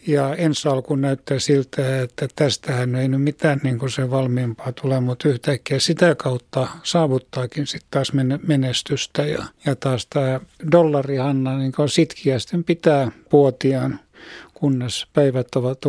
ja 0.07 0.35
ensi 0.35 0.67
alkuun 0.67 1.01
näyttää 1.01 1.39
siltä, 1.39 2.01
että 2.01 2.27
tästähän 2.35 2.95
ei 2.95 3.07
nyt 3.07 3.21
mitään 3.21 3.59
niin 3.63 3.79
kuin 3.79 3.91
se 3.91 4.11
valmiimpaa 4.11 4.71
tule, 4.71 4.99
mutta 4.99 5.29
yhtäkkiä 5.29 5.79
sitä 5.79 6.15
kautta 6.15 6.67
saavuttaakin 6.83 7.67
sitten 7.67 7.87
taas 7.91 8.11
menestystä. 8.47 9.25
Ja, 9.25 9.43
ja 9.65 9.75
taas 9.75 10.07
tämä 10.09 10.39
dollarihanna 10.71 11.57
niin 11.57 11.73
sitkiästi 11.87 12.57
pitää 12.65 13.11
puotiaan 13.29 13.99
kunnes 14.53 15.07
päivät 15.13 15.55
ovat, 15.55 15.79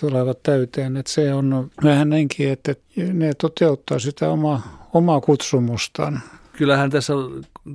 tulevat 0.00 0.42
täyteen. 0.42 0.96
Että 0.96 1.12
se 1.12 1.34
on 1.34 1.70
vähän 1.84 2.08
näinkin, 2.08 2.48
että 2.48 2.74
ne 3.12 3.34
toteuttaa 3.34 3.98
sitä 3.98 4.28
omaa, 4.28 4.88
omaa 4.94 5.20
kutsumustaan. 5.20 6.20
Kyllähän 6.52 6.90
tässä 6.90 7.12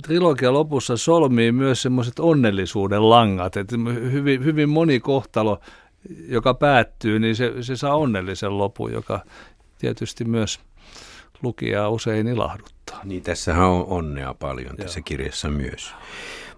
trilogia 0.02 0.52
lopussa 0.52 0.96
solmii 0.96 1.52
myös 1.52 1.82
semmoiset 1.82 2.18
onnellisuuden 2.18 3.10
langat, 3.10 3.56
että 3.56 3.76
hyvin, 4.12 4.44
hyvin 4.44 4.68
moni 4.68 5.00
kohtalo, 5.00 5.60
joka 6.28 6.54
päättyy, 6.54 7.18
niin 7.18 7.36
se, 7.36 7.62
se 7.62 7.76
saa 7.76 7.96
onnellisen 7.96 8.58
lopun, 8.58 8.92
joka 8.92 9.20
tietysti 9.78 10.24
myös 10.24 10.60
lukijaa 11.42 11.88
usein 11.88 12.28
ilahduttaa. 12.28 13.00
Niin, 13.04 13.22
tässähän 13.22 13.66
on 13.66 13.86
onnea 13.88 14.34
paljon 14.34 14.76
tässä 14.76 14.98
Joo. 14.98 15.04
kirjassa 15.04 15.48
myös. 15.48 15.94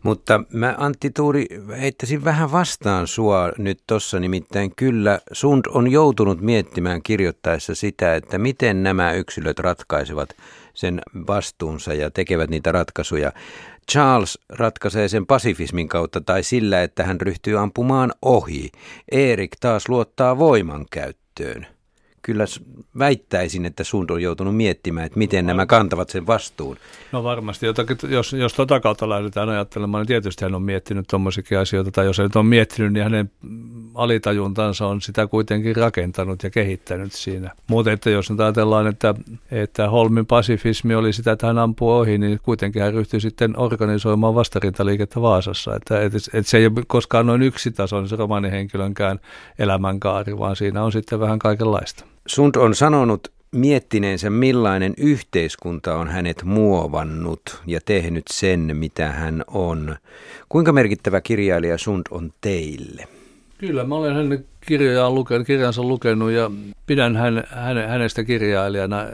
Mutta 0.03 0.45
mä 0.53 0.75
Antti 0.79 1.11
Tuuri 1.11 1.47
heittäisin 1.81 2.25
vähän 2.25 2.53
vastaan 2.53 3.07
sua 3.07 3.53
nyt 3.59 3.79
tuossa, 3.87 4.21
nimittäin 4.21 4.73
kyllä 4.77 5.21
Sund 5.33 5.65
on 5.69 5.91
joutunut 5.91 6.41
miettimään 6.41 7.03
kirjoittaessa 7.03 7.75
sitä, 7.75 8.15
että 8.15 8.39
miten 8.39 8.83
nämä 8.83 9.13
yksilöt 9.13 9.59
ratkaisevat 9.59 10.29
sen 10.75 11.01
vastuunsa 11.27 11.95
ja 11.95 12.11
tekevät 12.11 12.51
niitä 12.51 12.73
ratkaisuja. 12.73 13.33
Charles 13.93 14.39
ratkaisee 14.49 15.09
sen 15.09 15.27
pasifismin 15.27 15.89
kautta 15.89 16.21
tai 16.21 16.43
sillä, 16.43 16.83
että 16.83 17.05
hän 17.05 17.21
ryhtyy 17.21 17.59
ampumaan 17.59 18.13
ohi. 18.23 18.71
Erik 19.13 19.57
taas 19.61 19.89
luottaa 19.89 20.39
voiman 20.39 20.87
käyttöön 20.91 21.67
kyllä 22.23 22.45
väittäisin, 22.99 23.67
että 23.67 23.85
Sund 23.85 24.11
on 24.11 24.23
joutunut 24.23 24.57
miettimään, 24.57 25.07
että 25.07 25.19
miten 25.19 25.47
nämä 25.47 25.67
kantavat 25.67 26.11
sen 26.11 26.27
vastuun. 26.27 26.77
No 27.13 27.25
varmasti, 27.25 27.67
jotakin, 27.67 27.97
jos, 28.09 28.33
jos 28.33 28.55
tota 28.55 28.81
kautta 28.81 29.09
lähdetään 29.09 29.49
ajattelemaan, 29.49 30.01
niin 30.01 30.09
tietysti 30.09 30.45
hän 30.45 30.55
on 30.55 30.63
miettinyt 30.63 31.07
tuommoisiakin 31.11 31.59
asioita, 31.59 31.91
tai 31.91 32.07
jos 32.07 32.19
hän 32.19 32.25
nyt 32.25 32.37
on 32.37 32.47
miettinyt, 32.47 32.93
niin 32.93 33.05
hänen 33.05 33.31
alitajuntansa 33.95 34.87
on 34.87 35.01
sitä 35.01 35.27
kuitenkin 35.27 35.77
rakentanut 35.77 36.43
ja 36.43 36.51
kehittänyt 36.51 37.13
siinä. 37.13 37.51
Mutta 37.67 37.93
että 37.93 38.11
jos 38.11 38.31
nyt 38.31 38.41
ajatellaan, 38.41 38.87
että, 38.87 39.15
että 39.51 39.91
Holmin 39.91 40.27
pasifismi 40.27 40.95
oli 40.95 41.13
sitä, 41.13 41.33
että 41.33 41.47
hän 41.47 41.59
ampuu 41.59 41.91
ohi, 41.91 42.19
niin 42.19 42.41
kuitenkin 42.43 42.83
hän 42.83 42.95
ryhtyi 42.95 43.21
sitten 43.21 43.59
organisoimaan 43.59 44.35
vastarintaliikettä 44.35 45.21
Vaasassa. 45.21 45.77
Että, 45.77 46.01
että, 46.01 46.19
että 46.35 46.51
se 46.51 46.59
ei 46.59 46.67
ole 46.67 46.85
koskaan 46.87 47.27
noin 47.27 47.43
yksitasoinen 47.43 48.09
se 48.09 48.17
romaanihenkilönkään 48.17 49.21
elämänkaari, 49.59 50.39
vaan 50.39 50.57
siinä 50.57 50.83
on 50.83 50.93
sitten 50.93 51.21
vähän 51.21 51.39
kaikenlaista. 51.39 52.05
Sund 52.27 52.57
on 52.57 52.75
sanonut 52.75 53.33
miettineensä, 53.53 54.31
millainen 54.31 54.95
yhteiskunta 54.97 55.97
on 55.97 56.09
hänet 56.09 56.43
muovannut 56.45 57.63
ja 57.67 57.81
tehnyt 57.85 58.25
sen, 58.31 58.77
mitä 58.77 59.09
hän 59.09 59.45
on. 59.49 59.97
Kuinka 60.49 60.73
merkittävä 60.73 61.21
kirjailija 61.21 61.79
Sund 61.79 62.03
on 62.11 62.33
teille? 62.41 63.09
Kyllä, 63.59 63.85
mä 63.85 63.95
olen 63.95 64.15
hänen 64.15 64.45
kirjansa 65.47 65.83
lukenut 65.83 66.31
ja 66.31 66.51
pidän 66.87 67.17
hän, 67.17 67.45
häne, 67.51 67.87
hänestä 67.87 68.25
kirjailijana. 68.25 69.07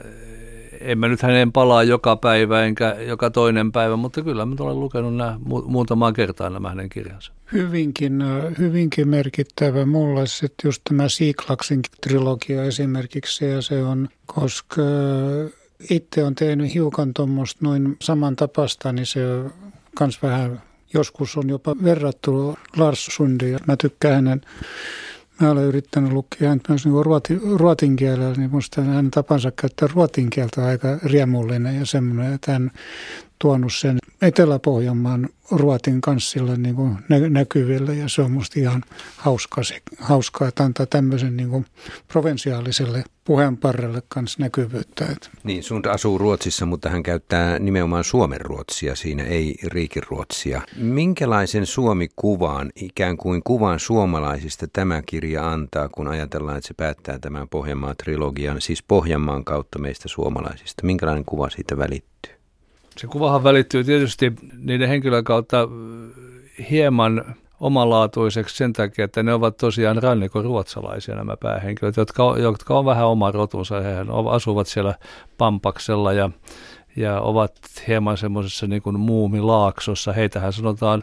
En 0.87 0.99
mä 0.99 1.09
nyt 1.09 1.23
hänen 1.23 1.53
palaa 1.53 1.83
joka 1.83 2.17
päivä 2.17 2.65
enkä 2.65 2.97
joka 3.07 3.31
toinen 3.31 3.73
päivä, 3.73 3.97
mutta 3.97 4.23
kyllä 4.23 4.47
mä 4.47 4.55
olen 4.59 4.81
lukenut 4.81 5.17
nämä, 5.17 5.39
muutamaan 5.67 6.13
kertaan 6.13 6.53
nämä 6.53 6.69
hänen 6.69 6.89
kirjansa. 6.89 7.33
Hyvinkin, 7.53 8.25
hyvinkin 8.59 9.09
merkittävä 9.09 9.87
mulle 9.87 10.27
sitten 10.27 10.69
just 10.69 10.83
tämä 10.89 11.09
Siiklaksin 11.09 11.81
trilogia 12.01 12.65
esimerkiksi 12.65 13.45
ja 13.45 13.63
se 13.63 13.83
on, 13.83 14.09
koska 14.27 14.83
itse 15.91 16.25
on 16.25 16.35
tehnyt 16.35 16.75
hiukan 16.75 17.15
tuommoista 17.15 17.59
noin 17.63 17.97
samantapasta, 18.03 18.93
niin 18.93 19.07
se 19.07 19.21
myös 20.01 20.23
vähän 20.23 20.63
Joskus 20.95 21.37
on 21.37 21.49
jopa 21.49 21.77
verrattu 21.85 22.59
Lars 22.77 23.07
Sundia. 23.07 23.59
Mä 23.67 23.77
tykkään 23.77 24.15
hänen 24.15 24.41
Mä 25.41 25.51
olen 25.51 25.65
yrittänyt 25.65 26.13
lukea 26.13 26.49
häntä 26.49 26.65
myös 26.69 26.87
niin 26.87 27.05
ruoti, 27.05 27.39
ruotin 27.57 27.97
kielellä, 27.97 28.35
niin 28.37 28.51
minusta 28.51 28.83
hänen 28.83 29.11
tapansa 29.11 29.51
käyttää 29.51 29.89
ruotin 29.95 30.31
kieltä 30.31 30.67
aika 30.67 30.99
riemullinen 31.03 31.77
ja 31.79 31.87
semmoinen, 31.87 32.33
että 32.33 32.53
hän 32.53 32.71
tuonut 33.39 33.73
sen 33.75 33.99
Etelä-Pohjanmaan 34.23 35.29
ruotin 35.51 36.01
kanssilla 36.01 36.57
niin 36.57 36.75
kuin 36.75 36.99
näkyville 37.29 37.95
ja 37.95 38.09
se 38.09 38.23
on 38.23 38.31
musta 38.31 38.61
ihan 38.61 38.83
hauska, 39.17 39.63
se, 39.63 39.83
hauskaa, 39.99 40.49
että 40.49 40.65
antaa 40.65 40.87
tämmöisen 40.87 41.37
niin 41.37 41.49
kuin 41.49 41.67
provensiaaliselle 42.09 43.05
puheenparrelle 43.25 44.03
kanssa 44.09 44.43
näkyvyyttä. 44.43 45.07
Niin, 45.45 45.63
sun 45.63 45.83
asuu 45.89 46.19
Ruotsissa, 46.19 46.67
mutta 46.67 46.91
hän 46.91 47.03
käyttää 47.03 47.59
nimenomaan 47.59 48.05
Suomen 48.05 48.41
ruotsia 48.41 48.97
siinä, 48.97 49.23
ei 49.23 49.55
riikin 49.65 50.03
ruotsia. 50.11 50.63
Minkälaisen 50.77 51.67
Suomi-kuvan, 51.67 52.73
ikään 52.75 53.17
kuin 53.17 53.43
kuvan 53.45 53.81
suomalaisista 53.81 54.67
tämä 54.73 55.03
kirja 55.07 55.51
antaa, 55.51 55.89
kun 55.89 56.09
ajatellaan, 56.09 56.57
että 56.57 56.69
se 56.69 56.75
päättää 56.75 57.19
tämän 57.19 57.49
Pohjanmaan-trilogian, 57.49 58.61
siis 58.61 58.83
Pohjanmaan 58.83 59.45
kautta 59.45 59.79
meistä 59.79 60.09
suomalaisista? 60.09 60.87
Minkälainen 60.87 61.25
kuva 61.25 61.51
siitä 61.51 61.79
välittyy? 61.79 62.36
Se 62.99 63.07
kuvahan 63.07 63.45
välittyy 63.45 63.85
tietysti 63.85 64.33
niiden 64.59 64.89
henkilöiden 64.89 65.25
kautta 65.25 65.69
hieman 66.71 67.37
omalaatuiseksi 67.61 68.57
sen 68.57 68.73
takia, 68.73 69.05
että 69.05 69.23
ne 69.23 69.35
ovat 69.35 69.57
tosiaan 69.57 70.03
rannikon 70.03 70.45
ruotsalaisia 70.45 71.15
nämä 71.15 71.37
päähenkilöt, 71.37 71.97
jotka, 71.97 72.35
jotka 72.39 72.79
on 72.79 72.85
vähän 72.85 73.07
oma 73.07 73.31
rotunsa. 73.31 73.81
He 73.81 73.97
asuvat 74.31 74.67
siellä 74.67 74.95
Pampaksella 75.39 76.13
ja, 76.13 76.31
ja 76.97 77.21
ovat 77.21 77.57
hieman 77.89 78.17
semmoisessa 78.17 78.67
niin 78.67 78.83
kuin 78.83 79.01
muumilaaksossa. 79.01 80.13
Heitähän 80.13 80.53
sanotaan 80.53 81.03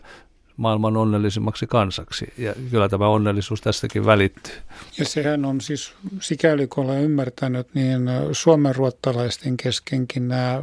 maailman 0.58 0.98
onnellisimmaksi 0.98 1.68
kansaksi. 1.68 2.34
Ja 2.38 2.54
kyllä 2.72 2.90
tämä 2.90 3.08
onnellisuus 3.08 3.62
tästäkin 3.62 4.06
välittyy. 4.06 4.54
Ja 4.98 5.06
sehän 5.06 5.46
on 5.46 5.62
siis, 5.62 5.94
sikäli 6.22 6.68
kun 6.68 6.86
olen 6.86 7.04
ymmärtänyt, 7.04 7.68
niin 7.74 8.10
suomenruottalaisten 8.32 9.58
keskenkin 9.58 10.28
nämä 10.28 10.62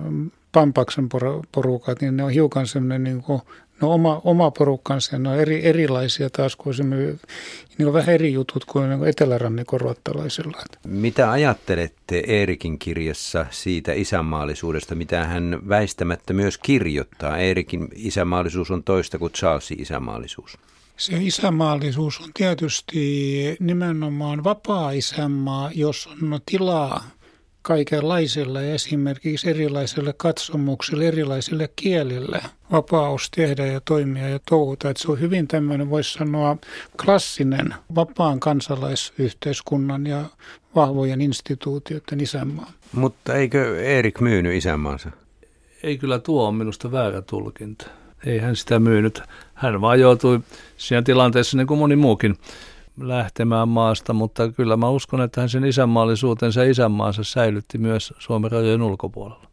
Pampaksen 0.52 1.08
porukat, 1.52 2.00
niin 2.00 2.16
ne 2.16 2.24
on 2.24 2.30
hiukan 2.30 2.66
semmoinen 2.66 3.04
niin 3.04 3.22
kuin, 3.22 3.42
no 3.80 3.92
oma, 3.94 4.20
oma 4.24 4.50
porukkansa, 4.50 5.18
ne 5.18 5.28
on 5.28 5.38
eri, 5.38 5.66
erilaisia 5.66 6.30
taas 6.30 6.56
kuin 6.56 6.76
niin 7.78 7.86
on 7.86 7.92
vähän 7.92 8.14
eri 8.14 8.32
jutut 8.32 8.64
kuin 8.64 8.90
niin 8.90 9.04
etelärannikon 9.04 9.80
ruottalaisilla. 9.80 10.62
Mitä 10.84 11.30
ajattelette 11.30 12.22
Eerikin 12.26 12.78
kirjassa 12.78 13.46
siitä 13.50 13.92
isänmaallisuudesta, 13.92 14.94
mitä 14.94 15.24
hän 15.24 15.58
väistämättä 15.68 16.32
myös 16.32 16.58
kirjoittaa? 16.58 17.38
Eerikin 17.38 17.88
isänmaallisuus 17.94 18.70
on 18.70 18.82
toista 18.82 19.18
kuin 19.18 19.32
Charlesin 19.32 19.82
isänmaallisuus. 19.82 20.58
Se 20.96 21.16
isänmaallisuus 21.20 22.20
on 22.20 22.30
tietysti 22.34 23.56
nimenomaan 23.60 24.44
vapaa 24.44 24.90
isänmaa, 24.90 25.70
jos 25.74 26.06
on 26.06 26.40
tilaa 26.46 27.04
kaikenlaisille 27.70 28.74
esimerkiksi 28.74 29.50
erilaisille 29.50 30.14
katsomuksille, 30.16 31.08
erilaisille 31.08 31.70
kielille 31.76 32.40
vapaus 32.72 33.30
tehdä 33.30 33.66
ja 33.66 33.80
toimia 33.80 34.28
ja 34.28 34.38
touhuta. 34.48 34.90
Että 34.90 35.02
se 35.02 35.10
on 35.10 35.20
hyvin 35.20 35.48
tämmöinen, 35.48 35.90
voisi 35.90 36.12
sanoa, 36.12 36.56
klassinen 37.04 37.74
vapaan 37.94 38.40
kansalaisyhteiskunnan 38.40 40.06
ja 40.06 40.24
vahvojen 40.74 41.20
instituutioiden 41.20 42.20
isänmaa. 42.20 42.72
Mutta 42.92 43.34
eikö 43.34 43.82
Erik 43.82 44.20
myynyt 44.20 44.54
isänmaansa? 44.54 45.10
Ei 45.82 45.98
kyllä 45.98 46.18
tuo 46.18 46.48
on 46.48 46.54
minusta 46.54 46.92
väärä 46.92 47.22
tulkinta. 47.22 47.86
Ei 48.26 48.38
hän 48.38 48.56
sitä 48.56 48.78
myynyt. 48.78 49.22
Hän 49.54 49.80
vaan 49.80 50.00
joutui 50.00 50.40
siinä 50.76 51.02
tilanteessa 51.02 51.56
niin 51.56 51.66
kuin 51.66 51.78
moni 51.78 51.96
muukin 51.96 52.36
lähtemään 53.00 53.68
maasta, 53.68 54.12
mutta 54.12 54.52
kyllä 54.52 54.76
mä 54.76 54.88
uskon, 54.88 55.20
että 55.20 55.40
hän 55.40 55.48
sen 55.48 55.64
isänmaallisuutensa 55.64 56.64
ja 56.64 56.70
isänmaansa 56.70 57.24
säilytti 57.24 57.78
myös 57.78 58.14
Suomen 58.18 58.50
rajojen 58.50 58.82
ulkopuolella. 58.82 59.49